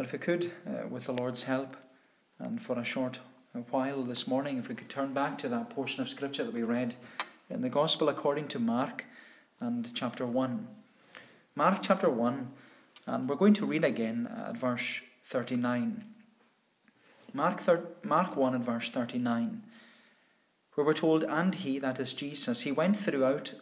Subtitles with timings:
[0.00, 1.76] Well, if we could, uh, with the Lord's help,
[2.38, 3.18] and for a short
[3.68, 6.62] while this morning, if we could turn back to that portion of Scripture that we
[6.62, 6.94] read
[7.50, 9.04] in the Gospel according to Mark
[9.60, 10.66] and chapter 1.
[11.54, 12.48] Mark chapter 1,
[13.08, 16.02] and we're going to read again at verse 39.
[17.34, 19.62] Mark, thir- Mark 1 and verse 39,
[20.76, 23.52] where we're told, And he, that is Jesus, he went throughout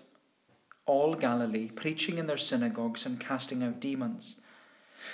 [0.87, 4.37] all Galilee, preaching in their synagogues and casting out demons.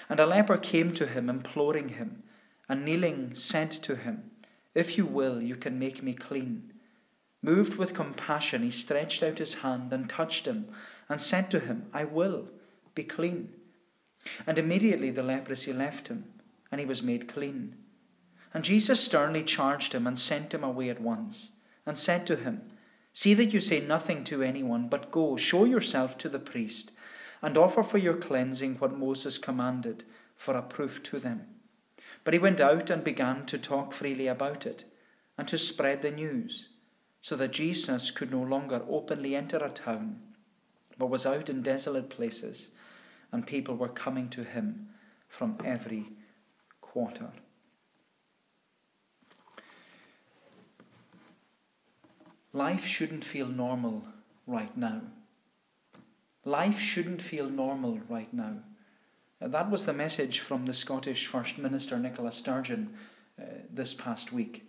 [0.08, 2.22] And a leper came to him, imploring him,
[2.68, 4.30] and kneeling said to him,
[4.74, 6.72] If you will, you can make me clean.
[7.42, 10.68] Moved with compassion, he stretched out his hand and touched him,
[11.08, 12.48] and said to him, I will,
[12.94, 13.52] be clean.
[14.46, 16.24] And immediately the leprosy left him,
[16.72, 17.76] and he was made clean.
[18.54, 21.50] And Jesus sternly charged him and sent him away at once,
[21.84, 22.62] and said to him,
[23.12, 26.92] See that you say nothing to anyone, but go, show yourself to the priest
[27.44, 30.02] and offer for your cleansing what Moses commanded
[30.34, 31.46] for a proof to them.
[32.24, 34.84] But he went out and began to talk freely about it
[35.36, 36.70] and to spread the news,
[37.20, 40.20] so that Jesus could no longer openly enter a town,
[40.96, 42.70] but was out in desolate places,
[43.30, 44.88] and people were coming to him
[45.28, 46.12] from every
[46.80, 47.28] quarter.
[52.54, 54.04] Life shouldn't feel normal
[54.46, 55.02] right now.
[56.44, 58.56] Life shouldn't feel normal right now.
[59.40, 62.94] That was the message from the Scottish First Minister Nicola Sturgeon
[63.40, 64.66] uh, this past week.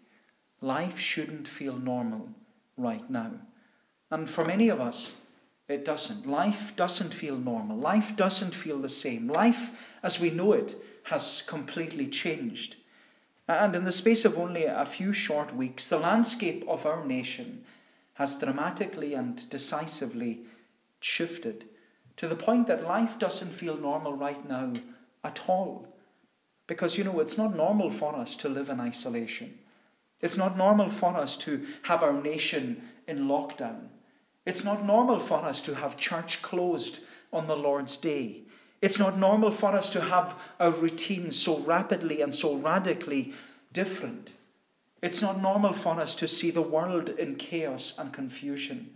[0.61, 2.29] Life shouldn't feel normal
[2.77, 3.31] right now.
[4.09, 5.13] And for many of us,
[5.67, 6.25] it doesn't.
[6.25, 7.77] Life doesn't feel normal.
[7.77, 9.27] Life doesn't feel the same.
[9.27, 12.77] Life, as we know it, has completely changed.
[13.47, 17.63] And in the space of only a few short weeks, the landscape of our nation
[18.15, 20.45] has dramatically and decisively
[21.05, 21.65] shifted
[22.17, 24.73] to the point that life doesn't feel normal right now
[25.23, 25.87] at all.
[26.65, 29.59] Because, you know, it's not normal for us to live in isolation.
[30.19, 33.89] It's not normal for us to have our nation in lockdown.
[34.47, 38.41] It's not normal for us to have church closed on the Lord's day.
[38.81, 43.33] It's not normal for us to have our routine so rapidly and so radically
[43.71, 44.31] different.
[45.03, 48.95] It's not normal for us to see the world in chaos and confusion.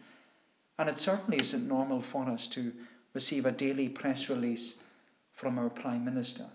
[0.79, 2.71] And it certainly isn't normal for us to
[3.13, 4.79] receive a daily press release
[5.33, 6.45] from our Prime Minister.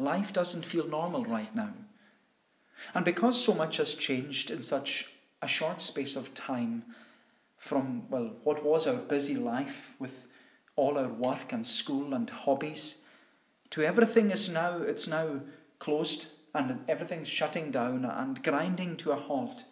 [0.00, 1.72] Life doesn't feel normal right now.
[2.94, 6.82] And because so much has changed in such a short space of time
[7.56, 10.26] from, well, what was our busy life with
[10.74, 12.98] all our work and school and hobbies,
[13.70, 15.40] to everything is now, it's now
[15.78, 19.62] closed and everything's shutting down and grinding to a halt.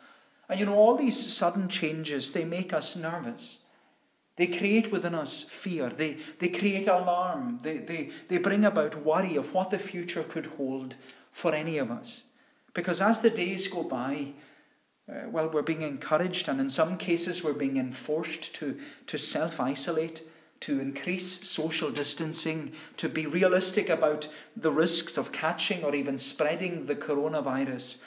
[0.48, 3.58] And you know, all these sudden changes, they make us nervous.
[4.36, 5.90] They create within us fear.
[5.90, 7.60] They, they create alarm.
[7.62, 10.94] They, they, they bring about worry of what the future could hold
[11.32, 12.24] for any of us.
[12.74, 14.34] Because as the days go by,
[15.08, 19.60] uh, well, we're being encouraged, and in some cases, we're being enforced to, to self
[19.60, 20.22] isolate,
[20.60, 26.86] to increase social distancing, to be realistic about the risks of catching or even spreading
[26.86, 27.98] the coronavirus.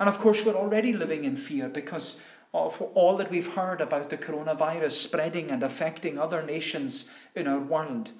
[0.00, 2.20] And of course, we're already living in fear because
[2.54, 7.58] of all that we've heard about the coronavirus spreading and affecting other nations in our
[7.58, 8.12] world.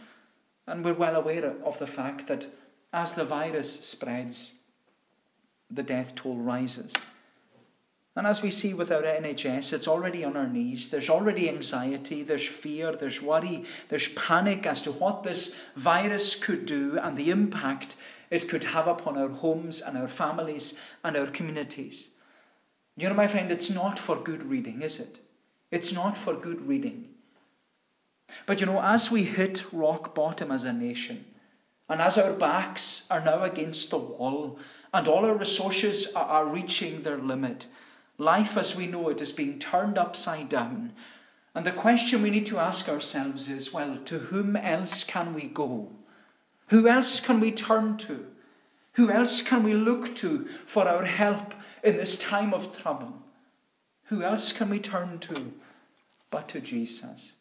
[0.66, 2.48] And we're well aware of the fact that
[2.92, 4.54] as the virus spreads,
[5.70, 6.92] the death toll rises.
[8.16, 10.90] And as we see with our NHS, it's already on our knees.
[10.90, 16.66] There's already anxiety, there's fear, there's worry, there's panic as to what this virus could
[16.66, 17.94] do and the impact
[18.30, 22.10] it could have upon our homes and our families and our communities.
[22.96, 25.20] You know, my friend, it's not for good reading, is it?
[25.70, 27.08] It's not for good reading.
[28.46, 31.24] But you know, as we hit rock bottom as a nation,
[31.88, 34.58] and as our backs are now against the wall,
[34.92, 37.66] and all our resources are reaching their limit,
[38.18, 40.92] life as we know it is being turned upside down.
[41.54, 45.44] And the question we need to ask ourselves is well, to whom else can we
[45.44, 45.92] go?
[46.68, 48.26] Who else can we turn to?
[48.92, 53.22] Who else can we look to for our help in this time of trouble?
[54.04, 55.52] Who else can we turn to
[56.30, 57.32] but to Jesus?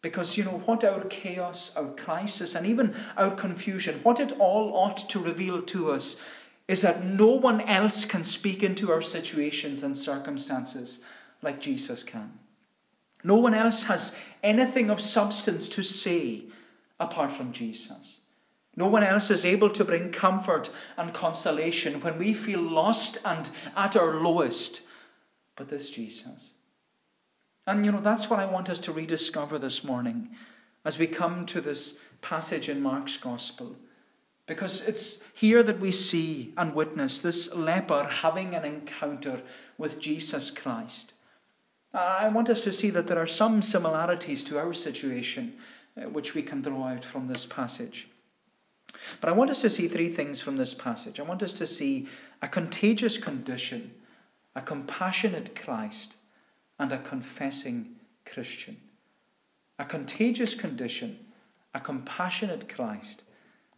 [0.00, 4.74] Because you know what our chaos, our crisis, and even our confusion, what it all
[4.74, 6.20] ought to reveal to us
[6.66, 11.02] is that no one else can speak into our situations and circumstances
[11.42, 12.32] like Jesus can.
[13.22, 16.44] No one else has anything of substance to say
[16.98, 18.21] apart from Jesus.
[18.74, 23.50] No one else is able to bring comfort and consolation when we feel lost and
[23.76, 24.82] at our lowest
[25.56, 26.54] but this Jesus.
[27.66, 30.30] And you know, that's what I want us to rediscover this morning
[30.84, 33.76] as we come to this passage in Mark's Gospel.
[34.46, 39.42] Because it's here that we see and witness this leper having an encounter
[39.78, 41.12] with Jesus Christ.
[41.94, 45.54] I want us to see that there are some similarities to our situation
[45.96, 48.08] uh, which we can draw out from this passage.
[49.20, 51.18] But I want us to see three things from this passage.
[51.18, 52.08] I want us to see
[52.40, 53.92] a contagious condition,
[54.54, 56.16] a compassionate Christ,
[56.78, 58.76] and a confessing Christian.
[59.78, 61.18] A contagious condition,
[61.74, 63.22] a compassionate Christ,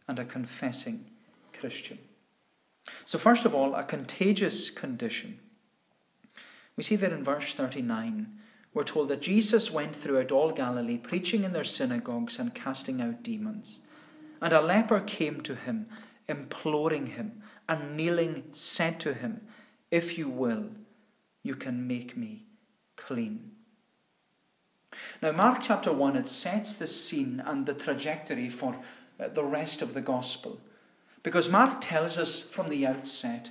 [0.09, 1.07] and a confessing
[1.53, 1.99] Christian.
[3.07, 5.39] So, first of all, a contagious condition.
[6.77, 8.27] We see that in verse 39,
[8.75, 13.23] we're told that Jesus went throughout all Galilee, preaching in their synagogues and casting out
[13.23, 13.79] demons.
[14.45, 15.87] And a leper came to him,
[16.29, 19.41] imploring him, and kneeling said to him,
[19.91, 20.67] If you will,
[21.43, 22.45] you can make me
[22.95, 23.53] clean.
[25.23, 28.77] Now, Mark chapter 1, it sets the scene and the trajectory for
[29.19, 30.61] uh, the rest of the gospel.
[31.23, 33.51] Because Mark tells us from the outset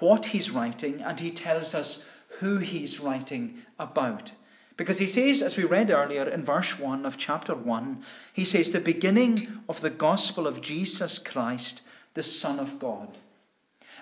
[0.00, 2.04] what he's writing and he tells us
[2.40, 4.32] who he's writing about.
[4.76, 8.02] Because he says, as we read earlier in verse 1 of chapter 1,
[8.32, 11.82] he says, the beginning of the gospel of Jesus Christ,
[12.14, 13.16] the Son of God.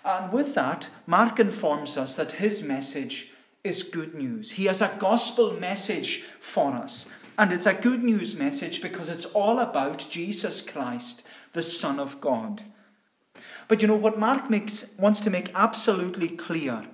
[0.05, 3.32] And with that, Mark informs us that his message
[3.62, 4.53] is good news.
[4.53, 7.09] He has a gospel message for us.
[7.38, 12.21] And it's a good news message because it's all about Jesus Christ, the Son of
[12.21, 12.62] God.
[13.67, 16.85] But you know what Mark makes, wants to make absolutely clear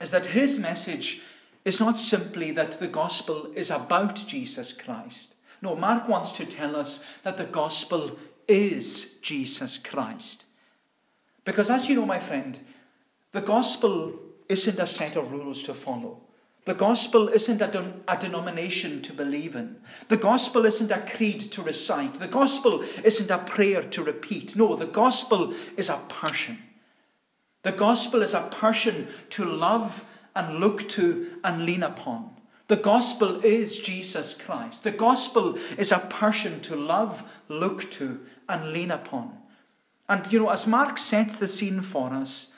[0.00, 1.22] is that his message
[1.66, 5.34] is not simply that the gospel is about Jesus Christ.
[5.60, 8.16] No, Mark wants to tell us that the gospel
[8.46, 10.44] is Jesus Christ.
[11.44, 12.56] Because as you know, my friend,
[13.32, 14.14] the gospel
[14.48, 16.20] isn't a set of rules to follow.
[16.66, 19.76] The gospel isn't a, a, denomination to believe in.
[20.08, 22.20] The gospel isn't a creed to recite.
[22.20, 24.54] The gospel isn't a prayer to repeat.
[24.54, 26.58] No, the gospel is a person.
[27.62, 30.04] The gospel is a person to love
[30.36, 32.30] and look to and lean upon.
[32.68, 34.84] The gospel is Jesus Christ.
[34.84, 39.38] The gospel is a person to love, look to, and lean upon.
[40.08, 42.52] And you know, as Mark sets the scene for us,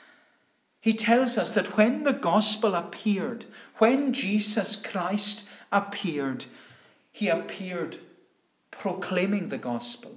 [0.81, 3.45] he tells us that when the gospel appeared,
[3.77, 6.45] when Jesus Christ appeared,
[7.11, 7.97] he appeared
[8.71, 10.15] proclaiming the gospel.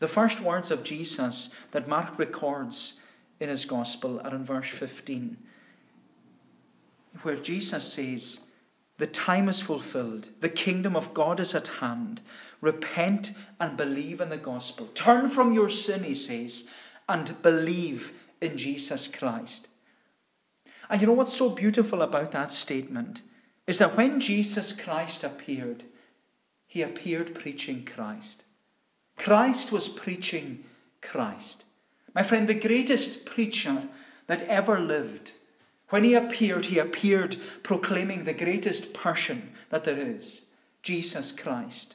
[0.00, 3.00] The first words of Jesus that Mark records
[3.40, 5.36] in his gospel are in verse 15,
[7.22, 8.46] where Jesus says,
[8.98, 12.20] The time is fulfilled, the kingdom of God is at hand.
[12.60, 14.88] Repent and believe in the gospel.
[14.94, 16.68] Turn from your sin, he says,
[17.08, 19.68] and believe in Jesus Christ.
[20.90, 23.22] And you know what's so beautiful about that statement
[23.66, 25.84] is that when Jesus Christ appeared,
[26.66, 28.42] he appeared preaching Christ.
[29.16, 30.64] Christ was preaching
[31.02, 31.64] Christ.
[32.14, 33.88] My friend, the greatest preacher
[34.26, 35.32] that ever lived,
[35.90, 40.46] when he appeared, he appeared proclaiming the greatest person that there is
[40.82, 41.94] Jesus Christ.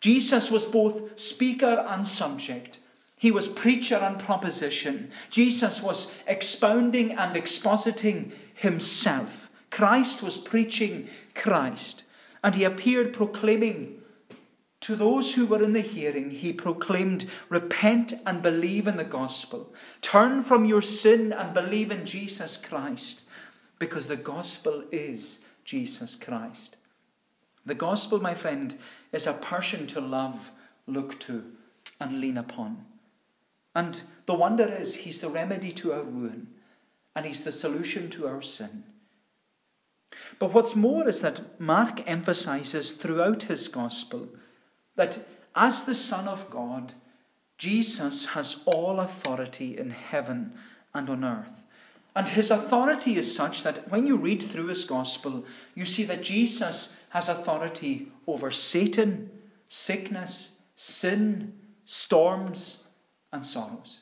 [0.00, 2.78] Jesus was both speaker and subject.
[3.16, 5.10] He was preacher and proposition.
[5.30, 9.48] Jesus was expounding and expositing himself.
[9.70, 12.04] Christ was preaching Christ.
[12.44, 13.96] And he appeared proclaiming
[14.86, 19.74] to those who were in the hearing, he proclaimed, Repent and believe in the gospel.
[20.00, 23.22] Turn from your sin and believe in Jesus Christ,
[23.78, 26.76] because the gospel is Jesus Christ.
[27.64, 28.78] The gospel, my friend,
[29.12, 30.50] is a person to love,
[30.86, 31.44] look to,
[32.00, 32.84] and lean upon.
[33.74, 36.48] And the wonder is, He's the remedy to our ruin,
[37.14, 38.84] and He's the solution to our sin.
[40.38, 44.28] But what's more is that Mark emphasizes throughout his gospel
[44.94, 45.18] that
[45.54, 46.92] as the Son of God,
[47.58, 50.52] Jesus has all authority in heaven
[50.94, 51.62] and on earth.
[52.16, 55.44] And his authority is such that when you read through his gospel,
[55.74, 59.30] you see that Jesus has authority over Satan,
[59.68, 61.52] sickness, sin,
[61.84, 62.88] storms,
[63.34, 64.00] and sorrows.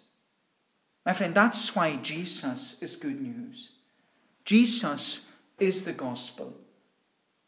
[1.04, 3.73] My friend, that's why Jesus is good news.
[4.44, 5.28] Jesus
[5.59, 6.54] is the gospel.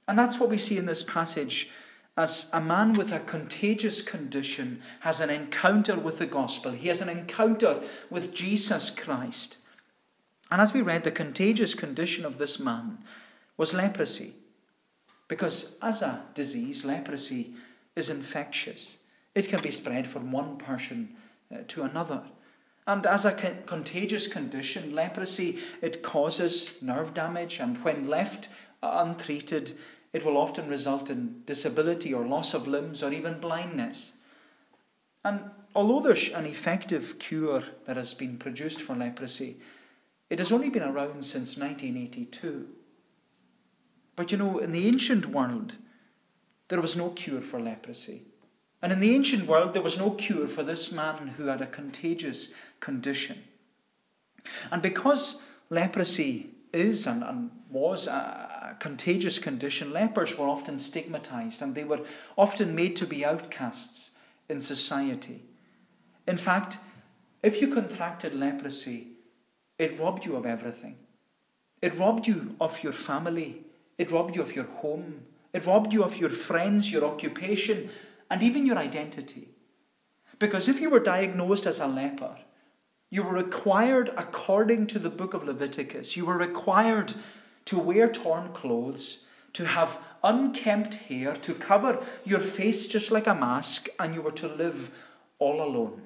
[0.09, 1.71] And that's what we see in this passage
[2.17, 6.73] as a man with a contagious condition has an encounter with the gospel.
[6.73, 9.59] He has an encounter with Jesus Christ.
[10.50, 12.99] And as we read, the contagious condition of this man
[13.57, 14.35] was leprosy.
[15.29, 17.55] Because as a disease, leprosy
[17.97, 18.99] is infectious.
[19.35, 21.17] It can be spread from one person
[21.53, 22.23] uh, to another.
[22.87, 23.33] And as a
[23.67, 28.49] contagious condition, leprosy, it causes nerve damage, and when left
[28.81, 29.73] untreated,
[30.12, 34.12] it will often result in disability or loss of limbs or even blindness.
[35.25, 35.41] And
[35.75, 39.57] although there's an effective cure that has been produced for leprosy,
[40.28, 42.68] it has only been around since 1982.
[44.16, 45.75] But you know, in the ancient world,
[46.68, 48.23] there was no cure for leprosy.
[48.83, 51.66] And in the ancient world, there was no cure for this man who had a
[51.66, 53.45] contagious condition.
[54.71, 61.62] And because leprosy is and, and was a, a contagious condition, lepers were often stigmatized
[61.62, 62.00] and they were
[62.37, 64.16] often made to be outcasts
[64.49, 65.42] in society.
[66.26, 66.78] In fact,
[67.42, 69.16] if you contracted leprosy,
[69.78, 70.97] it robbed you of everything.
[71.83, 73.64] It robbed you of your family.
[73.99, 75.23] It robbed you of your home.
[75.52, 77.90] It robbed you of your friends, your occupation,
[78.30, 79.49] and even your identity.
[80.38, 82.37] Because if you were diagnosed as a leper,
[83.11, 87.14] you were required, according to the book of Leviticus, you were required
[87.66, 93.35] to wear torn clothes, to have unkempt hair, to cover your face just like a
[93.35, 94.90] mask, and you were to live
[95.38, 96.02] all alone.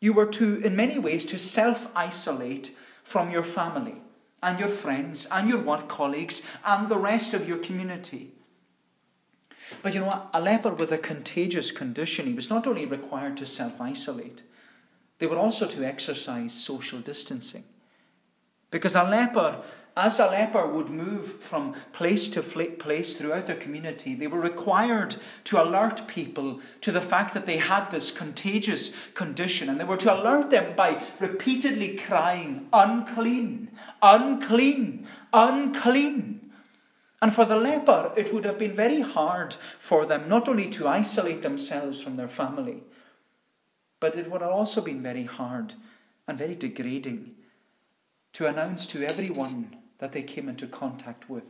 [0.00, 3.96] You were to, in many ways, to self isolate from your family
[4.42, 8.32] and your friends and your work colleagues and the rest of your community.
[9.82, 13.46] But you know, a leper with a contagious condition, he was not only required to
[13.46, 14.42] self isolate,
[15.18, 17.64] they were also to exercise social distancing.
[18.70, 19.62] Because a leper
[19.96, 25.16] as a leper would move from place to place throughout their community, they were required
[25.44, 29.70] to alert people to the fact that they had this contagious condition.
[29.70, 33.70] And they were to alert them by repeatedly crying, unclean,
[34.02, 36.52] unclean, unclean.
[37.22, 40.86] And for the leper, it would have been very hard for them not only to
[40.86, 42.82] isolate themselves from their family,
[43.98, 45.72] but it would have also been very hard
[46.28, 47.34] and very degrading
[48.34, 51.44] to announce to everyone that they came into contact with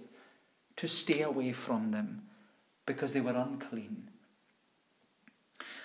[0.76, 2.22] to stay away from them
[2.84, 4.10] because they were unclean.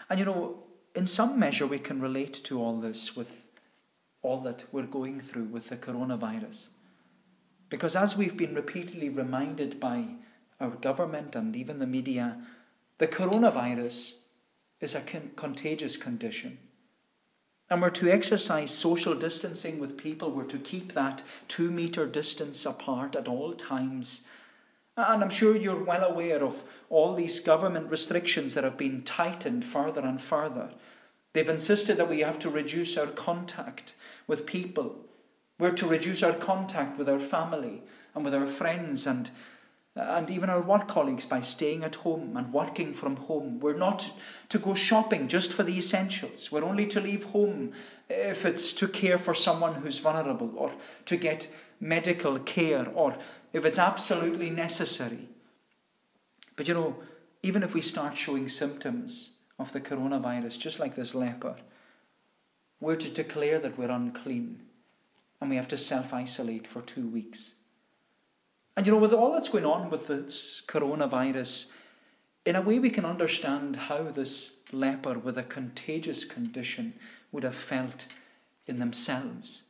[0.09, 0.63] And you know,
[0.93, 3.47] in some measure, we can relate to all this with
[4.21, 6.67] all that we're going through with the coronavirus.
[7.69, 10.05] Because as we've been repeatedly reminded by
[10.59, 12.37] our government and even the media,
[12.97, 14.17] the coronavirus
[14.79, 16.59] is a con- contagious condition.
[17.71, 20.29] And we're to exercise social distancing with people.
[20.29, 24.23] We're to keep that two metre distance apart at all times.
[24.97, 29.63] And I'm sure you're well aware of all these government restrictions that have been tightened
[29.63, 30.71] further and further.
[31.31, 33.95] They've insisted that we have to reduce our contact
[34.27, 35.05] with people.
[35.57, 39.31] We're to reduce our contact with our family and with our friends and
[39.97, 43.59] Uh, and even our work colleagues by staying at home and working from home.
[43.59, 44.09] We're not
[44.47, 46.49] to go shopping just for the essentials.
[46.49, 47.73] We're only to leave home
[48.09, 50.71] if it's to care for someone who's vulnerable or
[51.07, 53.17] to get medical care or
[53.51, 55.27] if it's absolutely necessary.
[56.55, 56.95] But you know,
[57.43, 61.55] even if we start showing symptoms of the coronavirus, just like this leper,
[62.79, 64.61] we're to declare that we're unclean
[65.41, 67.55] and we have to self isolate for two weeks.
[68.75, 71.71] And you know, with all that's going on with this coronavirus,
[72.45, 76.93] in a way we can understand how this leper with a contagious condition
[77.31, 78.07] would have felt
[78.65, 79.63] in themselves.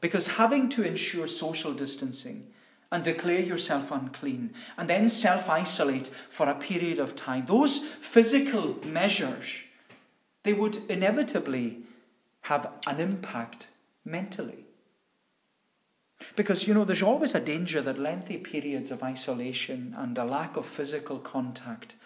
[0.00, 2.48] Because having to ensure social distancing
[2.92, 8.76] and declare yourself unclean and then self isolate for a period of time, those physical
[8.84, 9.46] measures,
[10.42, 11.78] they would inevitably
[12.42, 13.68] have an impact
[14.04, 14.63] mentally.
[16.36, 20.56] Because, you know, there's always a danger that lengthy periods of isolation and a lack
[20.56, 21.96] of physical contact,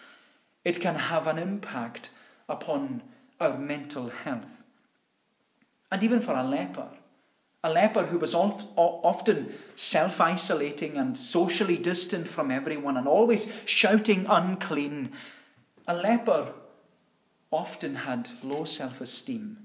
[0.63, 2.09] it can have an impact
[2.47, 3.01] upon
[3.39, 4.45] our mental health.
[5.91, 6.89] And even for a leper,
[7.63, 14.25] a leper who was often self isolating and socially distant from everyone and always shouting
[14.29, 15.11] unclean,
[15.87, 16.53] a leper
[17.51, 19.57] often had low self esteem.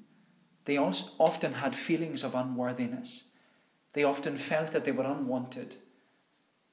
[0.65, 3.25] They often had feelings of unworthiness.
[3.95, 5.77] They often felt that they were unwanted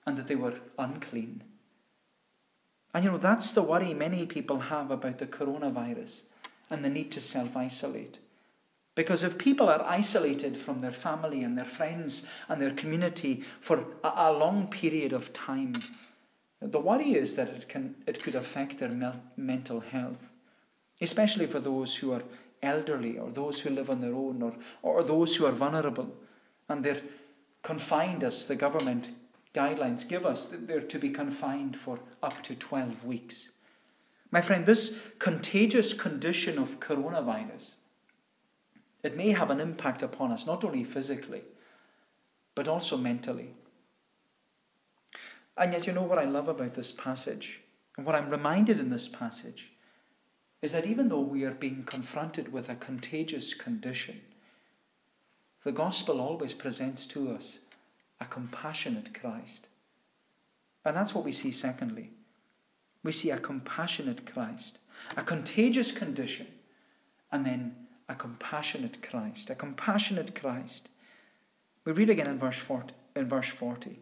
[0.06, 1.44] and that they were unclean.
[2.94, 6.24] And you know, that's the worry many people have about the coronavirus
[6.70, 8.20] and the need to self isolate.
[8.96, 13.86] Because if people are isolated from their family and their friends and their community for
[14.04, 15.76] a, long period of time,
[16.60, 20.28] the worry is that it, can, it could affect their mel- mental health,
[21.00, 22.24] especially for those who are
[22.62, 26.14] elderly or those who live on their own or, or those who are vulnerable
[26.70, 27.02] and they're
[27.64, 29.12] confined as the government
[29.54, 30.48] guidelines give us.
[30.48, 33.52] They're to be confined for up to 12 weeks.
[34.32, 37.74] My friend, this contagious condition of coronavirus,
[39.04, 41.42] it may have an impact upon us, not only physically,
[42.56, 43.54] but also mentally.
[45.58, 47.60] And yet, you know what I love about this passage,
[47.98, 49.72] and what I'm reminded in this passage,
[50.62, 54.22] is that even though we are being confronted with a contagious condition,
[55.64, 57.60] the gospel always presents to us
[58.20, 59.68] a compassionate Christ.
[60.86, 62.12] And that's what we see, secondly.
[63.04, 64.80] We see a compassionate Christ,
[65.18, 66.48] a contagious condition,
[67.32, 67.76] and then
[68.12, 69.50] a compassionate Christ.
[69.50, 70.90] A compassionate Christ.
[71.86, 72.94] We read again in verse 40.
[73.16, 74.00] In verse 40.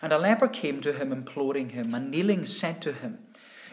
[0.00, 3.18] And a leper came to him, imploring him, and kneeling said to him,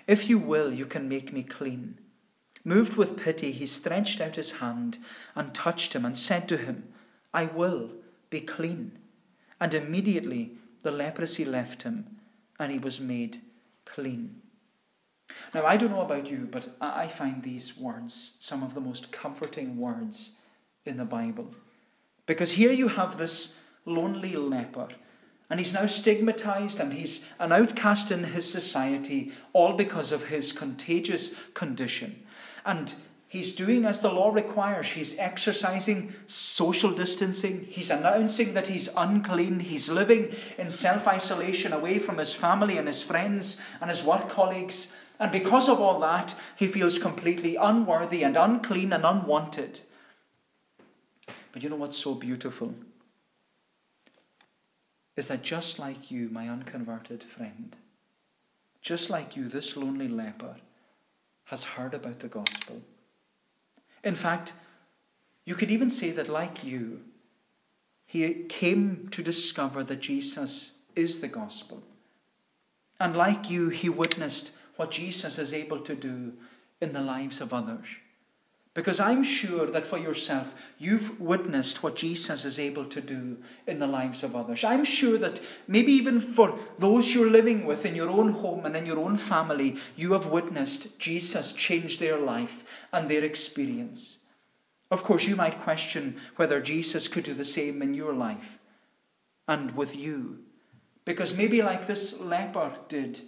[0.08, 2.00] If you will, you can make me clean.
[2.68, 4.98] Moved with pity, he stretched out his hand
[5.36, 6.92] and touched him, and said to him,
[7.32, 7.92] I will
[8.32, 8.98] be clean.
[9.62, 12.18] And immediately the leprosy left him,
[12.60, 13.40] and he was made
[13.86, 14.42] clean.
[15.54, 19.12] Now, I don't know about you, but I find these words some of the most
[19.12, 20.32] comforting words
[20.86, 21.52] in the Bible.
[22.26, 24.88] Because here you have this lonely leper,
[25.50, 30.52] and he's now stigmatized and he's an outcast in his society, all because of his
[30.52, 32.25] contagious condition.
[32.66, 32.94] And
[33.36, 34.88] He's doing as the law requires.
[34.88, 37.66] He's exercising social distancing.
[37.70, 39.60] He's announcing that he's unclean.
[39.60, 44.30] He's living in self isolation away from his family and his friends and his work
[44.30, 44.96] colleagues.
[45.20, 49.82] And because of all that, he feels completely unworthy and unclean and unwanted.
[51.52, 52.74] But you know what's so beautiful?
[55.18, 57.76] Is that just like you, my unconverted friend,
[58.82, 60.56] just like you, this lonely leper
[61.46, 62.82] has heard about the gospel
[64.06, 64.54] in fact,
[65.46, 67.02] you could even say that, like you,
[68.06, 71.84] he came to discover that Jesus is the gospel.
[73.00, 76.34] And like you, he witnessed what Jesus is able to do
[76.80, 77.88] in the lives of others.
[78.76, 83.80] Because I'm sure that for yourself, you've witnessed what Jesus is able to do in
[83.80, 84.66] the lives of others.
[84.66, 88.76] I'm sure that maybe even for those you're living with in your own home and
[88.76, 94.20] in your own family, you have witnessed Jesus change their life and their experience.
[94.92, 98.60] Of course, you might question whether Jesus could do the same in your life
[99.48, 100.40] and with you.
[101.06, 103.22] Because maybe, like this leper did,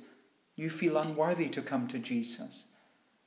[0.57, 2.66] you feel unworthy to come to Jesus.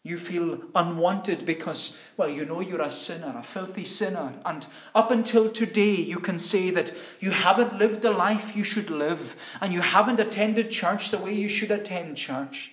[0.03, 4.33] You feel unwanted because, well, you know you're a sinner, a filthy sinner.
[4.47, 8.89] And up until today, you can say that you haven't lived the life you should
[8.89, 12.73] live and you haven't attended church the way you should attend church.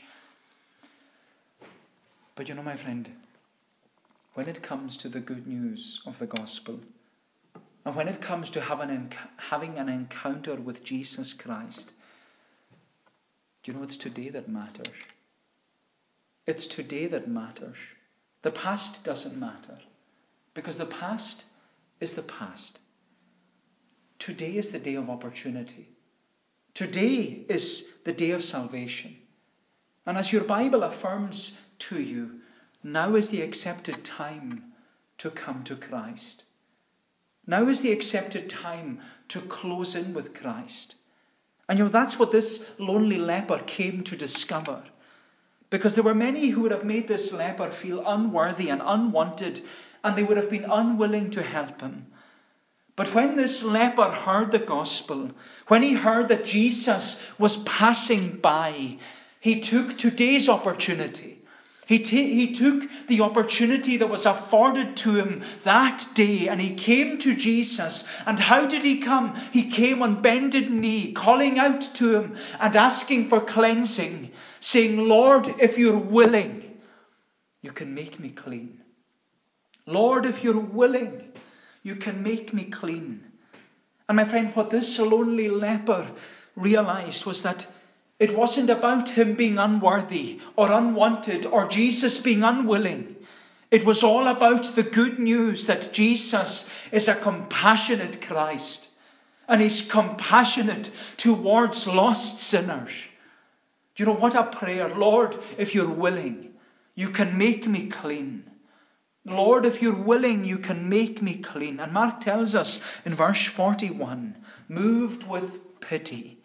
[2.36, 3.10] But you know, my friend,
[4.36, 6.80] when it comes to the good news of the gospel,
[7.84, 11.92] and when it comes to having, having an encounter with Jesus Christ,
[13.64, 14.94] do you know it's today that matters?
[16.48, 17.76] It's today that matters.
[18.42, 19.80] The past doesn't matter
[20.54, 21.46] because the past
[22.00, 22.80] is the past.
[24.18, 25.90] Today is the day of opportunity.
[26.74, 29.18] Today is the day of salvation.
[30.06, 32.40] And as your Bible affirms to you,
[32.82, 34.64] now is the accepted time
[35.18, 36.44] to come to Christ.
[37.46, 40.96] Now is the accepted time to close in with Christ.
[41.68, 44.84] And you know, that's what this lonely leper came to discover.
[45.70, 49.62] Because there were many who would have made this leper feel unworthy and unwanted,
[50.04, 52.08] and they would have been unwilling to help him.
[52.96, 55.32] But when this leper heard the gospel,
[55.68, 58.98] when he heard that Jesus was passing by,
[59.40, 61.37] he took today's opportunity
[61.88, 66.76] he, t- he took the opportunity that was afforded to him that day and he
[66.76, 68.10] came to Jesus.
[68.26, 69.36] And how did he come?
[69.54, 75.56] He came on bended knee, calling out to him and asking for cleansing, saying, Lord,
[75.60, 76.78] if you're willing,
[77.62, 78.82] you can make me clean.
[79.86, 81.32] Lord, if you're willing,
[81.84, 83.24] you can make me clean.
[84.10, 86.12] And my friend, what this lonely leper
[86.58, 87.66] realized was that
[88.20, 93.16] it wasn't about him being unworthy or unwanted or Jesus being unwilling.
[93.70, 98.90] It was all about the good news that Jesus is a compassionate Christ
[99.48, 102.92] and he's compassionate towards lost sinners.
[103.96, 104.90] You know what a prayer?
[104.90, 106.54] Lord, if you're willing,
[106.96, 108.50] you can make me clean.
[109.26, 111.80] Lord, if you're willing, you can make me clean.
[111.80, 114.38] And Mark tells us in verse 41
[114.70, 116.37] moved with pity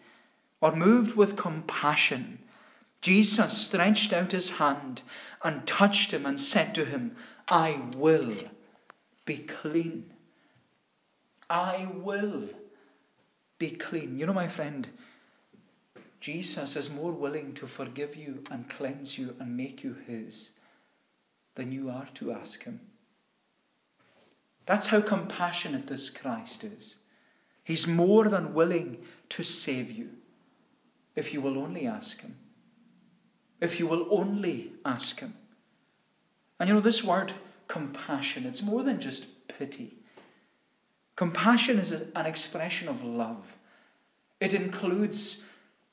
[0.63, 2.39] or moved with compassion,
[3.01, 5.01] Jesus stretched out his hand
[5.43, 7.17] and touched him and said to him,
[7.49, 8.33] I will
[9.25, 10.13] be clean.
[11.49, 12.47] I will
[13.59, 14.17] be clean.
[14.17, 14.87] You know, my friend,
[16.21, 20.51] Jesus is more willing to forgive you and cleanse you and make you his
[21.55, 22.79] than you are to ask him.
[24.65, 26.95] That's how compassionate this Christ is.
[27.65, 30.11] He's more than willing to save you
[31.15, 32.35] if you will only ask Him.
[33.59, 35.35] If you will only ask Him.
[36.59, 37.33] And you know, this word
[37.67, 39.97] compassion, it's more than just pity.
[41.15, 43.55] Compassion is an expression of love.
[44.39, 45.45] It includes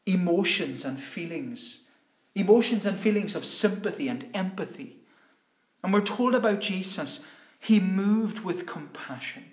[0.06, 1.84] emotions and feelings,
[2.34, 4.96] emotions and feelings of sympathy and empathy.
[5.82, 7.26] And we're told about Jesus,
[7.58, 9.44] he moved with compassion.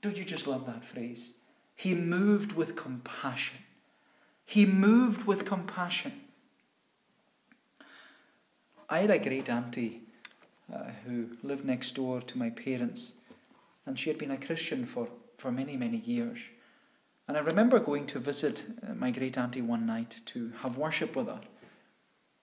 [0.00, 1.32] Don't you just love that phrase?
[1.76, 3.58] He moved with compassion.
[4.44, 6.20] He moved with compassion.
[8.88, 10.02] I had a great auntie
[10.72, 13.12] uh, who lived next door to my parents,
[13.86, 16.38] and she had been a Christian for, for many, many years.
[17.26, 21.16] And I remember going to visit uh, my great auntie one night to have worship
[21.16, 21.40] with her.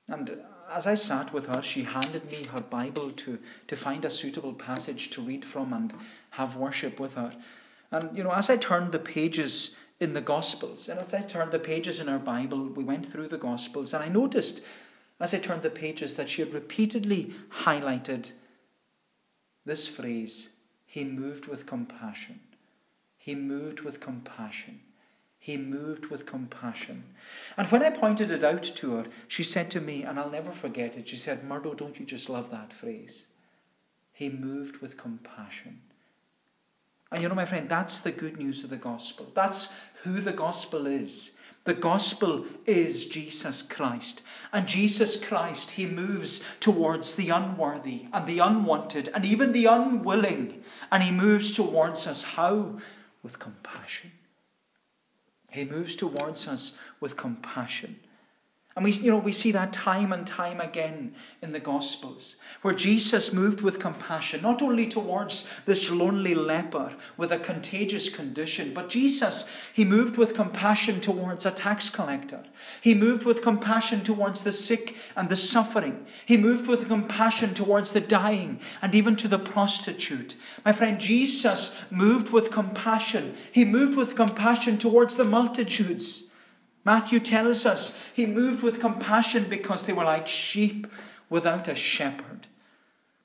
[0.07, 0.39] And
[0.71, 3.37] as I sat with her, she handed me her Bible to,
[3.67, 5.93] to find a suitable passage to read from and
[6.31, 7.33] have worship with her.
[7.91, 11.51] And, you know, as I turned the pages in the Gospels, and as I turned
[11.51, 14.61] the pages in her Bible, we went through the Gospels, and I noticed
[15.19, 18.31] as I turned the pages that she had repeatedly highlighted
[19.63, 20.55] this phrase
[20.87, 22.39] He moved with compassion.
[23.15, 24.81] He moved with compassion.
[25.37, 27.03] He moved with compassion.
[27.55, 30.51] And when I pointed it out to her, she said to me, and I'll never
[30.51, 33.27] forget it, she said, Murdo, don't you just love that phrase?
[34.11, 35.81] He moved with compassion.
[37.11, 39.31] And you know, my friend, that's the good news of the gospel.
[39.35, 41.31] That's who the gospel is.
[41.63, 44.23] The gospel is Jesus Christ.
[44.51, 50.63] And Jesus Christ, he moves towards the unworthy and the unwanted and even the unwilling.
[50.91, 52.23] And he moves towards us.
[52.23, 52.79] How?
[53.21, 54.11] With compassion.
[55.51, 57.99] He moves towards us with compassion.
[58.73, 62.73] And we, you know, we see that time and time again in the Gospels, where
[62.73, 68.89] Jesus moved with compassion, not only towards this lonely leper with a contagious condition, but
[68.89, 72.45] Jesus, he moved with compassion towards a tax collector.
[72.79, 76.05] He moved with compassion towards the sick and the suffering.
[76.25, 80.35] He moved with compassion towards the dying and even to the prostitute.
[80.63, 83.35] My friend, Jesus moved with compassion.
[83.51, 86.30] He moved with compassion towards the multitudes.
[86.83, 90.87] Matthew tells us he moved with compassion because they were like sheep
[91.29, 92.47] without a shepherd.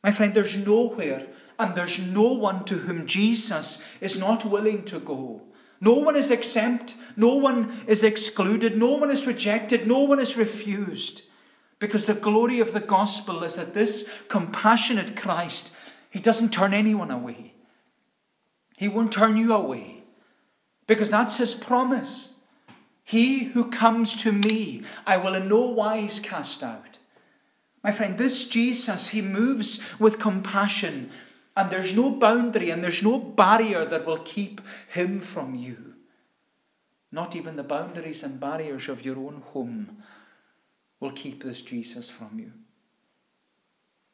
[0.03, 1.27] My friend, there's nowhere
[1.59, 5.43] and there's no one to whom Jesus is not willing to go.
[5.81, 10.37] No one is exempt, no one is excluded, no one is rejected, no one is
[10.37, 11.23] refused.
[11.79, 15.75] Because the glory of the gospel is that this compassionate Christ,
[16.11, 17.53] he doesn't turn anyone away.
[18.79, 20.05] He won't turn you away.
[20.87, 22.35] Because that's his promise.
[23.07, 26.99] He who comes to me, I will in no wise cast out.
[27.85, 31.13] My friend, this Jesus, he moves with compassion,
[31.57, 35.95] and there's no boundary and there's no barrier that will keep him from you.
[37.13, 39.99] Not even the boundaries and barriers of your own home
[40.99, 42.51] will keep this Jesus from you.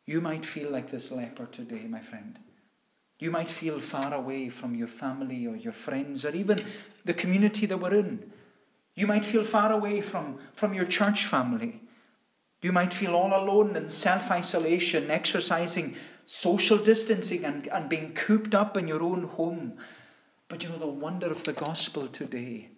[0.04, 2.38] You might feel like this leper today, my friend.
[3.18, 6.62] You might feel far away from your family or your friends or even
[7.06, 8.30] the community that we're in.
[8.94, 11.80] You might feel far away from, from your church family.
[12.60, 18.54] You might feel all alone in self isolation, exercising social distancing and, and being cooped
[18.54, 19.74] up in your own home.
[20.48, 22.68] But you know, the wonder of the gospel today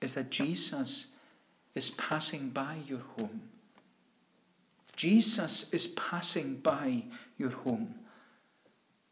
[0.00, 1.08] is that Jesus
[1.74, 3.42] is passing by your home.
[4.96, 7.04] Jesus is passing by
[7.38, 7.94] your home.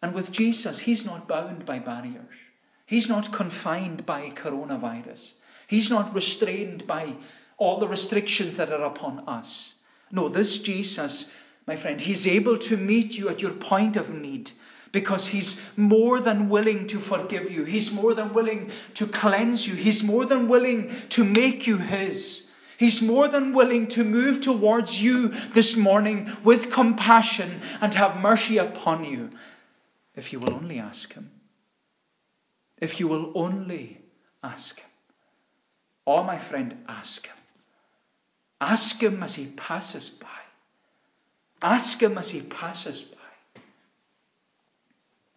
[0.02, 2.34] And with Jesus, he's not bound by barriers.
[2.86, 5.34] He's not confined by coronavirus.
[5.68, 7.14] He's not restrained by
[7.58, 9.74] all the restrictions that are upon us.
[10.10, 14.52] No, this Jesus, my friend, He's able to meet you at your point of need
[14.92, 17.64] because He's more than willing to forgive you.
[17.64, 19.74] He's more than willing to cleanse you.
[19.74, 22.50] He's more than willing to make you His.
[22.78, 28.56] He's more than willing to move towards you this morning with compassion and have mercy
[28.56, 29.32] upon you
[30.14, 31.30] if you will only ask Him.
[32.78, 34.00] If you will only
[34.42, 34.87] ask Him.
[36.10, 37.36] Oh, my friend, ask him.
[38.62, 40.26] Ask him as he passes by.
[41.60, 43.60] Ask him as he passes by.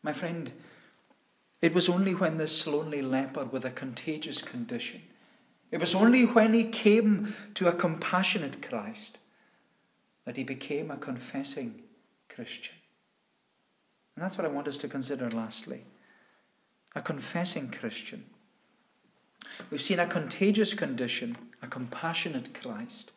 [0.01, 0.49] My friend,
[1.61, 5.01] it was only when this lonely leper with a contagious condition,
[5.71, 9.17] it was only when he came to a compassionate Christ
[10.23, 11.81] that he became a confessing
[12.29, 12.75] Christian.
[14.15, 15.83] And that's what I want us to consider lastly.
[16.95, 18.23] A confessing Christian.
[19.69, 23.11] We've seen a contagious condition, a compassionate Christ,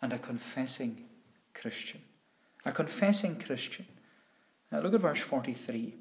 [0.00, 1.04] and a confessing
[1.54, 2.00] Christian.
[2.64, 3.86] A confessing Christian.
[4.70, 5.94] Now look at verse 43.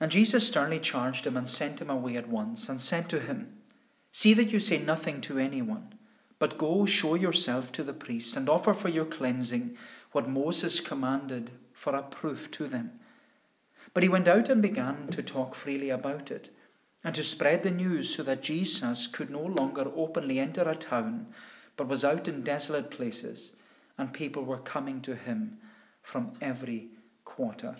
[0.00, 3.58] And Jesus sternly charged him and sent him away at once, and said to him,
[4.12, 5.94] See that you say nothing to anyone,
[6.38, 9.76] but go show yourself to the priest, and offer for your cleansing
[10.12, 13.00] what Moses commanded for a proof to them.
[13.92, 16.50] But he went out and began to talk freely about it,
[17.04, 21.26] and to spread the news so that Jesus could no longer openly enter a town,
[21.76, 23.56] but was out in desolate places,
[23.98, 25.58] and people were coming to him
[26.02, 26.88] from every
[27.24, 27.76] quarter.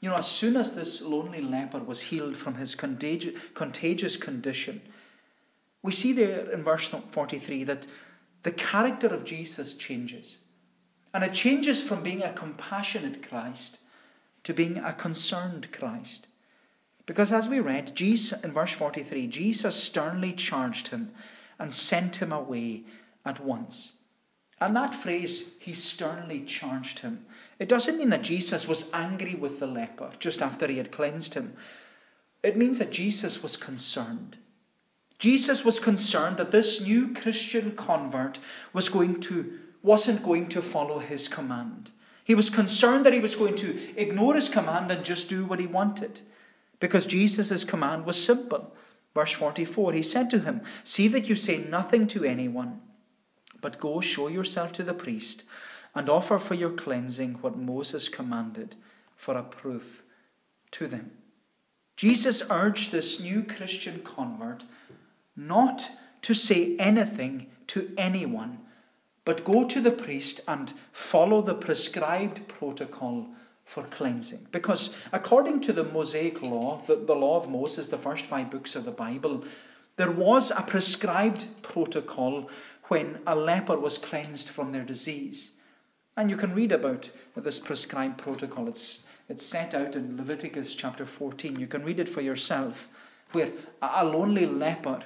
[0.00, 4.80] You know, as soon as this lonely leper was healed from his contagious condition,
[5.82, 7.86] we see there in verse 43 that
[8.42, 10.38] the character of Jesus changes.
[11.12, 13.78] And it changes from being a compassionate Christ
[14.44, 16.26] to being a concerned Christ.
[17.10, 21.10] Because as we read, Jesus in verse 43, Jesus sternly charged him
[21.58, 22.84] and sent him away
[23.26, 23.94] at once.
[24.60, 27.26] And that phrase, he sternly charged him,
[27.58, 31.34] it doesn't mean that Jesus was angry with the leper just after he had cleansed
[31.34, 31.56] him.
[32.44, 34.36] It means that Jesus was concerned.
[35.18, 38.38] Jesus was concerned that this new Christian convert
[38.72, 41.90] was going to, wasn't going to follow his command.
[42.22, 45.58] He was concerned that he was going to ignore his command and just do what
[45.58, 46.20] he wanted.
[46.80, 48.74] Because Jesus' command was simple.
[49.14, 52.80] Verse 44 He said to him, See that you say nothing to anyone,
[53.60, 55.44] but go show yourself to the priest
[55.94, 58.76] and offer for your cleansing what Moses commanded
[59.16, 60.02] for a proof
[60.72, 61.12] to them.
[61.96, 64.64] Jesus urged this new Christian convert
[65.36, 65.86] not
[66.22, 68.58] to say anything to anyone,
[69.24, 73.28] but go to the priest and follow the prescribed protocol
[73.70, 74.48] for cleansing.
[74.50, 78.74] Because according to the Mosaic law, the, the law of Moses, the first five books
[78.74, 79.44] of the Bible,
[79.94, 82.50] there was a prescribed protocol
[82.88, 85.52] when a leper was cleansed from their disease.
[86.16, 88.66] And you can read about this prescribed protocol.
[88.66, 91.60] It's, it's set out in Leviticus chapter 14.
[91.60, 92.88] You can read it for yourself,
[93.30, 95.04] where a lonely leper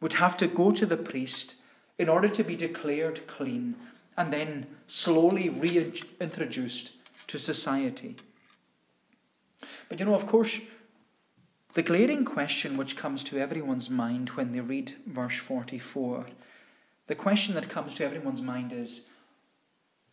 [0.00, 1.56] would have to go to the priest
[1.98, 3.74] in order to be declared clean
[4.16, 6.92] and then slowly reintroduced
[7.28, 8.16] to society.
[9.88, 10.60] But you know, of course,
[11.74, 16.26] the glaring question which comes to everyone's mind when they read verse 44,
[17.06, 19.08] the question that comes to everyone's mind is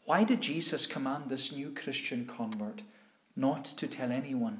[0.05, 2.81] why did Jesus command this new Christian convert
[3.35, 4.59] not to tell anyone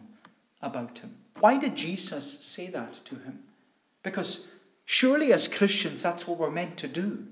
[0.61, 1.17] about him?
[1.39, 3.39] Why did Jesus say that to him?
[4.01, 4.47] Because
[4.85, 7.27] surely, as Christians, that's what we're meant to do.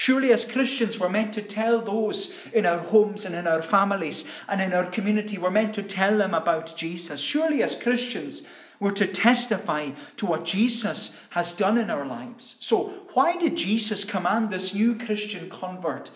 [0.00, 4.26] Surely, as Christians, we're meant to tell those in our homes and in our families
[4.48, 7.20] and in our community, we're meant to tell them about Jesus.
[7.20, 12.56] Surely, as Christians, we're to testify to what Jesus has done in our lives.
[12.60, 16.10] So, why did Jesus command this new Christian convert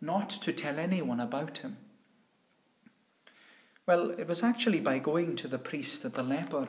[0.00, 1.76] not to tell anyone about him.
[3.86, 6.66] Well, it was actually by going to the priest that the leper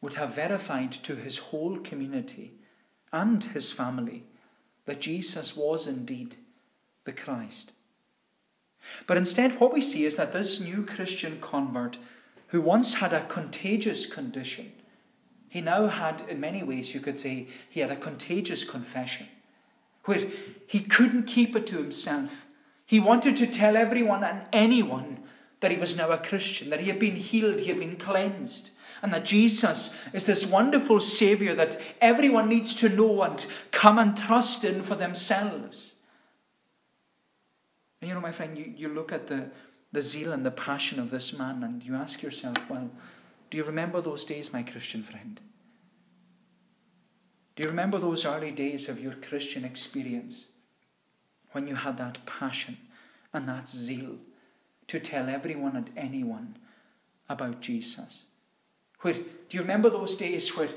[0.00, 2.54] would have verified to his whole community
[3.12, 4.24] and his family
[4.86, 6.36] that Jesus was indeed
[7.04, 7.72] the Christ.
[9.06, 11.98] But instead, what we see is that this new Christian convert,
[12.48, 14.72] who once had a contagious condition,
[15.48, 19.28] he now had, in many ways, you could say, he had a contagious confession,
[20.04, 20.26] where
[20.66, 22.30] he couldn't keep it to himself.
[22.84, 25.22] He wanted to tell everyone and anyone
[25.60, 28.70] that he was now a Christian, that he had been healed, he had been cleansed,
[29.02, 34.16] and that Jesus is this wonderful Saviour that everyone needs to know and come and
[34.16, 35.94] trust in for themselves.
[38.00, 39.50] And you know, my friend, you, you look at the,
[39.92, 42.90] the zeal and the passion of this man and you ask yourself, well,
[43.50, 45.40] do you remember those days, my Christian friend?
[47.56, 50.48] Do you remember those early days of your Christian experience?
[51.54, 52.76] when you had that passion
[53.32, 54.16] and that zeal
[54.88, 56.56] to tell everyone and anyone
[57.28, 58.24] about Jesus?
[59.04, 60.70] Where, do you remember those days where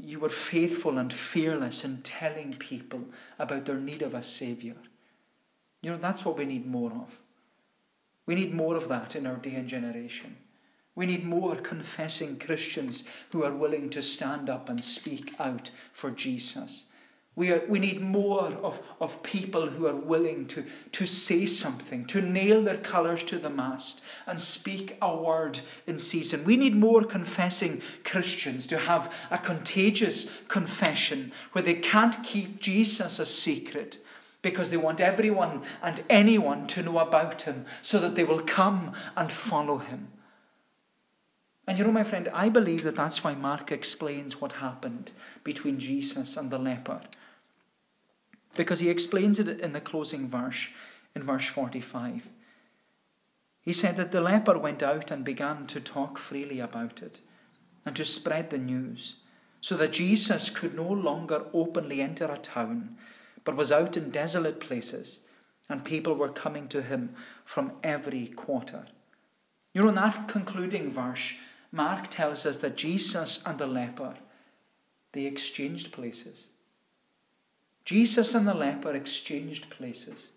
[0.00, 3.06] you were faithful and fearless in telling people
[3.40, 4.76] about their need of a Saviour?
[5.82, 7.18] You know, that's what we need more of.
[8.24, 10.36] We need more of that in our day and generation.
[10.94, 16.12] We need more confessing Christians who are willing to stand up and speak out for
[16.12, 16.84] Jesus.
[17.40, 22.04] We, are, we need more of, of people who are willing to, to say something,
[22.08, 26.44] to nail their colours to the mast and speak a word in season.
[26.44, 33.18] We need more confessing Christians to have a contagious confession where they can't keep Jesus
[33.18, 33.96] a secret
[34.42, 38.92] because they want everyone and anyone to know about him so that they will come
[39.16, 40.08] and follow him.
[41.66, 45.80] And you know, my friend, I believe that that's why Mark explains what happened between
[45.80, 47.00] Jesus and the leper
[48.56, 50.68] because he explains it in the closing verse,
[51.14, 52.28] in verse 45.
[53.62, 57.20] He said that the leper went out and began to talk freely about it
[57.84, 59.16] and to spread the news,
[59.60, 62.96] so that Jesus could no longer openly enter a town,
[63.44, 65.20] but was out in desolate places,
[65.68, 68.86] and people were coming to him from every quarter.
[69.72, 71.34] You know, in that concluding verse,
[71.72, 74.14] Mark tells us that Jesus and the leper,
[75.12, 76.48] they exchanged places.
[77.84, 80.28] Jesus and the leper exchanged places.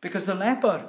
[0.00, 0.86] Because the leper,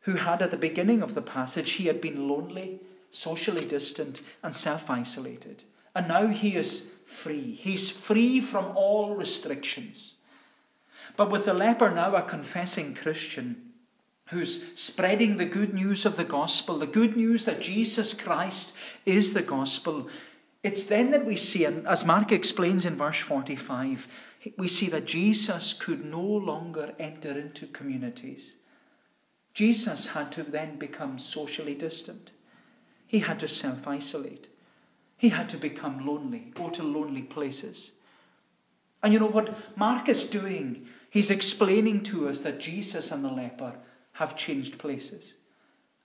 [0.00, 4.54] who had at the beginning of the passage, he had been lonely, socially distant, and
[4.54, 5.62] self isolated.
[5.94, 7.58] And now he is free.
[7.60, 10.14] He's free from all restrictions.
[11.16, 13.72] But with the leper now a confessing Christian
[14.28, 18.74] who's spreading the good news of the gospel, the good news that Jesus Christ
[19.04, 20.08] is the gospel,
[20.62, 24.08] it's then that we see, and as Mark explains in verse 45,
[24.56, 28.56] we see that Jesus could no longer enter into communities.
[29.54, 32.32] Jesus had to then become socially distant.
[33.06, 34.48] He had to self isolate.
[35.16, 37.92] He had to become lonely, go to lonely places.
[39.02, 40.86] And you know what Mark is doing?
[41.10, 43.74] He's explaining to us that Jesus and the leper
[44.12, 45.34] have changed places.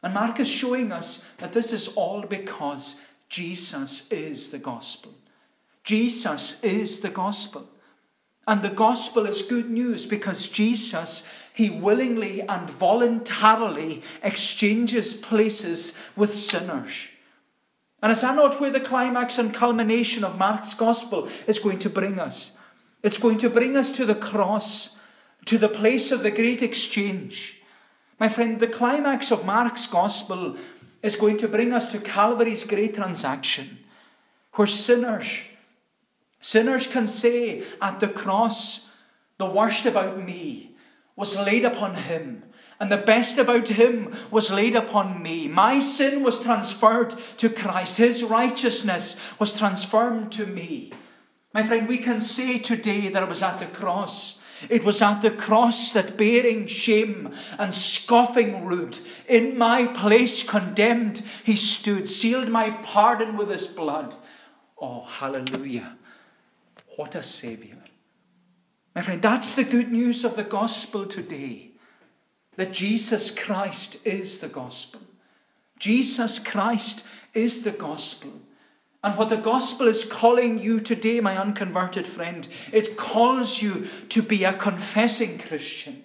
[0.03, 5.13] And Mark is showing us that this is all because Jesus is the gospel.
[5.83, 7.69] Jesus is the gospel.
[8.49, 16.35] And the gospel is good news because Jesus, he willingly and voluntarily exchanges places with
[16.35, 17.09] sinners.
[18.01, 21.91] And is that not where the climax and culmination of Mark's gospel is going to
[21.91, 22.57] bring us?
[23.03, 24.97] It's going to bring us to the cross,
[25.45, 27.61] to the place of the great exchange.
[28.19, 30.57] My friend, the climax of Mark's gospel
[31.03, 33.77] is going to bring us to Calvary's great transaction,
[34.53, 35.37] where sinners,
[36.39, 38.93] sinners can say at the cross,
[39.37, 40.75] the worst about me
[41.15, 42.43] was laid upon him
[42.79, 45.47] and the best about him was laid upon me.
[45.47, 50.91] My sin was transferred to Christ, his righteousness was transferred to me.
[51.53, 54.41] My friend, we can say today that it was at the cross.
[54.69, 61.23] It was at the cross that bearing shame and scoffing rude, in my place condemned,
[61.43, 64.15] he stood, sealed my pardon with his blood.
[64.81, 65.97] Oh, hallelujah.
[66.99, 67.77] What a Saviour.
[68.93, 71.71] My friend, that's the good news of the gospel today
[72.57, 74.99] that Jesus Christ is the gospel.
[75.79, 78.41] Jesus Christ is the gospel.
[79.01, 84.21] And what the gospel is calling you today, my unconverted friend, it calls you to
[84.21, 86.03] be a confessing Christian.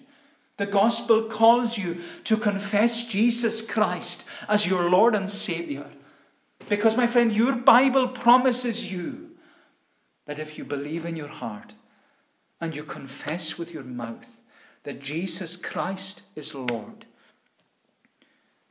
[0.55, 5.87] The gospel calls you to confess Jesus Christ as your Lord and Savior.
[6.69, 9.34] Because, my friend, your Bible promises you
[10.25, 11.73] that if you believe in your heart
[12.59, 14.39] and you confess with your mouth
[14.83, 17.05] that Jesus Christ is Lord,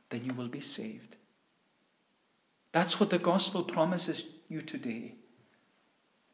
[0.09, 1.15] then you will be saved.
[2.71, 5.15] That's what the gospel promises you today.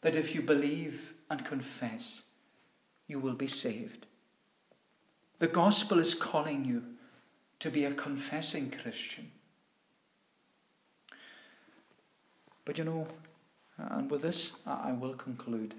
[0.01, 2.23] That if you believe and confess,
[3.07, 4.07] you will be saved.
[5.39, 6.83] The gospel is calling you
[7.59, 9.31] to be a confessing Christian.
[12.65, 13.07] But you know,
[13.81, 15.75] Uh, and with this I will conclude.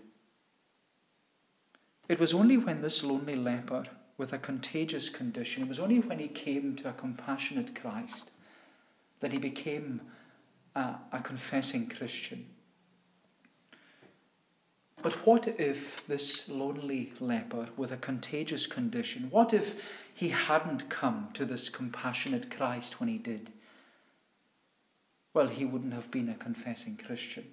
[2.08, 3.84] It was only when this lonely leper
[4.18, 8.30] with a contagious condition, it was only when he came to a compassionate Christ
[9.20, 10.00] that he became
[10.74, 12.46] a, a confessing Christian.
[15.00, 19.82] But what if this lonely leper with a contagious condition, what if
[20.14, 23.50] he hadn't come to this compassionate Christ when he did?
[25.34, 27.46] Well, he wouldn't have been a confessing Christian,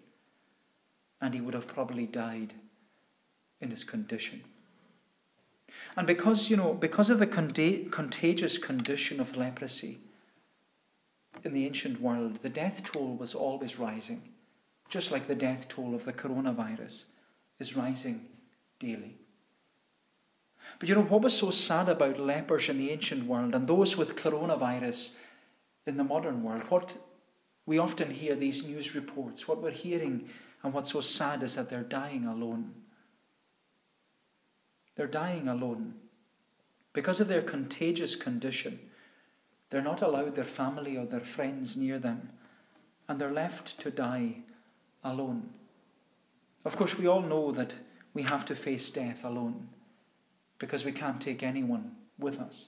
[1.21, 2.53] and he would have probably died
[3.59, 4.43] in his condition.
[5.95, 9.99] And because, you know, because of the contagious condition of leprosy
[11.43, 14.21] in the ancient world, the death toll was always rising,
[14.89, 17.05] just like the death toll of the coronavirus
[17.59, 18.25] is rising
[18.79, 19.17] daily.
[20.79, 23.97] But you know, what was so sad about lepers in the ancient world and those
[23.97, 25.15] with coronavirus
[25.85, 26.63] in the modern world?
[26.69, 26.93] What
[27.65, 30.29] we often hear these news reports, what we're hearing
[30.63, 32.73] and what's so sad is that they're dying alone.
[34.95, 35.93] They're dying alone.
[36.91, 38.79] Because of their contagious condition,
[39.69, 42.29] they're not allowed their family or their friends near them,
[43.07, 44.39] and they're left to die
[45.03, 45.51] alone.
[46.65, 47.75] Of course, we all know that
[48.13, 49.69] we have to face death alone
[50.57, 52.65] because we can't take anyone with us.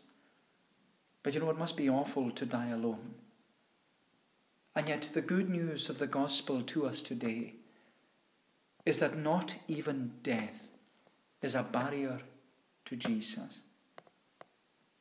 [1.24, 3.16] But you know, it must be awful to die alone.
[4.76, 7.56] And yet, the good news of the gospel to us today
[8.86, 10.68] is that not even death
[11.42, 12.20] is a barrier
[12.86, 13.60] to Jesus.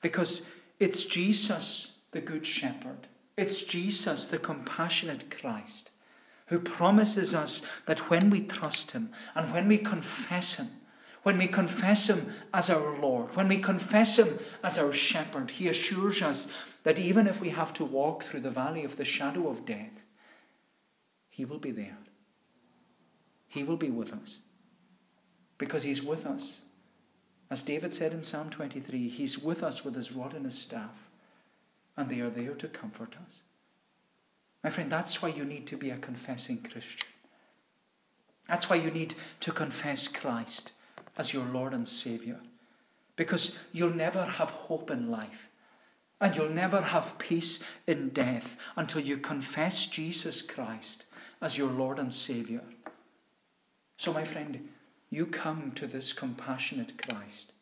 [0.03, 3.07] Because it's Jesus, the Good Shepherd,
[3.37, 5.91] it's Jesus, the compassionate Christ,
[6.47, 10.69] who promises us that when we trust Him and when we confess Him,
[11.23, 15.69] when we confess Him as our Lord, when we confess Him as our shepherd, He
[15.69, 16.51] assures us
[16.83, 20.03] that even if we have to walk through the valley of the shadow of death,
[21.29, 21.99] He will be there.
[23.51, 24.39] He will be with us.
[25.59, 26.61] Because He's with us.
[27.51, 31.11] As David said in Psalm 23, He's with us with His rod and His staff,
[31.97, 33.41] and they are there to comfort us.
[34.63, 37.09] My friend, that's why you need to be a confessing Christian.
[38.47, 40.73] That's why you need to confess Christ
[41.19, 42.39] as your Lord and Saviour.
[43.17, 45.49] Because you'll never have hope in life
[46.21, 51.07] and you'll never have peace in death until you confess Jesus Christ
[51.41, 52.63] as your Lord and Saviour.
[54.01, 54.67] So, my friend,
[55.11, 57.53] you come to this compassionate Christ.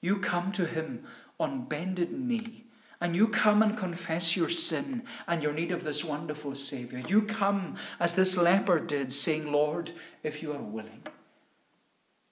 [0.00, 1.04] You come to Him
[1.40, 2.66] on bended knee.
[3.00, 7.02] And you come and confess your sin and your need of this wonderful Saviour.
[7.08, 9.90] You come as this leper did, saying, Lord,
[10.22, 11.02] if you are willing,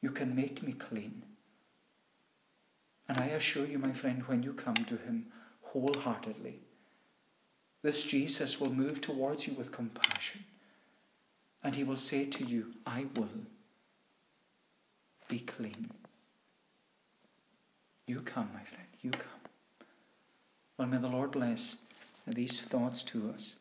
[0.01, 1.25] you can make me clean.
[3.09, 5.27] And I assure you, my friend, when you come to Him
[5.63, 6.61] wholeheartedly,
[7.83, 10.45] this Jesus will move towards you with compassion.
[11.65, 13.29] And He will say to you, I will
[15.27, 15.91] be clean.
[18.07, 19.23] You come, my friend, you come.
[20.77, 21.77] Well, may the Lord bless
[22.27, 23.55] these thoughts to us.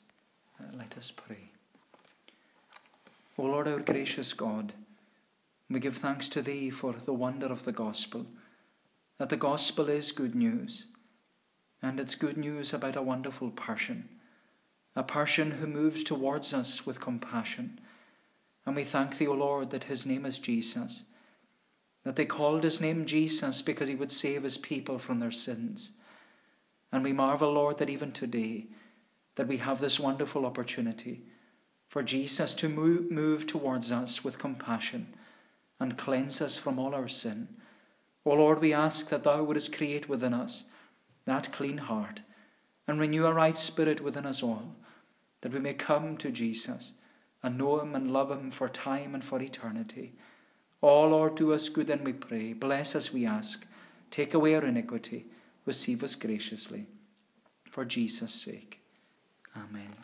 [0.60, 1.50] Uh, let us pray.
[3.38, 4.74] O Lord, our gracious God,
[5.70, 8.28] we give thanks to Thee for the wonder of the gospel,
[9.18, 10.86] that the gospel is good news,
[11.82, 14.10] and it's good news about a wonderful person,
[14.96, 17.80] a person who moves towards us with compassion.
[18.66, 21.04] And we thank Thee, O Lord, that His name is Jesus,
[22.04, 25.92] that they called His name Jesus because He would save His people from their sins.
[26.92, 28.68] And we marvel, Lord, that even today,
[29.36, 31.24] that we have this wonderful opportunity
[31.90, 35.14] for Jesus to move, move towards us with compassion
[35.80, 37.48] and cleanse us from all our sin.
[38.26, 40.66] O Lord, we ask that Thou wouldest create within us
[41.26, 42.22] that clean heart
[42.88, 44.76] and renew a right spirit within us all,
[45.42, 46.94] that we may come to Jesus
[47.44, 50.14] and know Him and love Him for time and for eternity.
[50.82, 52.54] O Lord, do us good, and we pray.
[52.54, 53.68] Bless us, we ask.
[54.10, 55.26] Take away our iniquity.
[55.66, 56.88] Receive us graciously.
[57.70, 58.80] For Jesus' sake.
[59.56, 60.03] Amen.